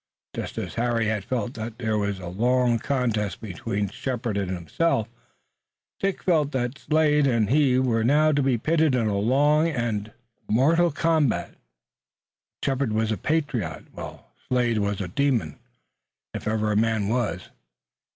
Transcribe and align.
Just 0.35 0.57
as 0.57 0.73
Harry 0.73 1.05
had 1.05 1.23
felt 1.23 1.53
that 1.53 1.77
there 1.77 1.95
was 1.95 2.17
a 2.17 2.25
long 2.27 2.79
contest 2.79 3.39
between 3.39 3.87
Shepard 3.87 4.35
and 4.35 4.49
himself, 4.49 5.07
Dick 5.99 6.23
felt 6.23 6.51
that 6.53 6.79
Slade 6.79 7.27
and 7.27 7.51
he 7.51 7.77
were 7.77 8.03
now 8.03 8.31
to 8.31 8.41
be 8.41 8.57
pitted 8.57 8.95
in 8.95 9.05
a 9.05 9.19
long 9.19 9.67
and 9.67 10.11
mortal 10.49 10.89
combat. 10.89 11.51
But 11.51 12.65
Shepard 12.65 12.93
was 12.93 13.11
a 13.11 13.15
patriot, 13.17 13.85
while 13.93 14.31
Slade 14.49 14.79
was 14.79 15.01
a 15.01 15.07
demon, 15.07 15.59
if 16.33 16.47
ever 16.47 16.71
a 16.71 16.75
man 16.75 17.07
was. 17.07 17.49